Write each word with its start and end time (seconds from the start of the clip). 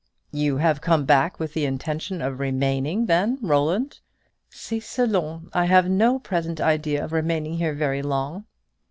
"You 0.31 0.57
have 0.57 0.81
come 0.81 1.05
back 1.05 1.39
with 1.39 1.53
the 1.53 1.63
intention 1.65 2.23
of 2.23 2.39
remaining, 2.39 3.05
then, 3.05 3.37
Roland?" 3.39 3.99
"C'est 4.49 4.79
selon! 4.79 5.51
I 5.53 5.65
have 5.65 5.91
no 5.91 6.17
present 6.17 6.59
idea 6.59 7.05
of 7.05 7.11
remaining 7.11 7.57
here 7.57 7.75
very 7.75 8.01
long." 8.01 8.45